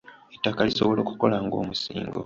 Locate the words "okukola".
1.01-1.35